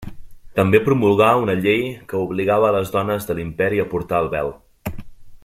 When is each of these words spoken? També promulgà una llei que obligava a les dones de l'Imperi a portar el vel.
També 0.59 0.79
promulgà 0.85 1.27
una 1.41 1.55
llei 1.59 1.83
que 2.13 2.23
obligava 2.29 2.71
a 2.71 2.75
les 2.79 2.95
dones 2.99 3.29
de 3.29 3.37
l'Imperi 3.41 3.83
a 3.85 3.87
portar 3.93 4.25
el 4.27 4.33
vel. 4.37 4.53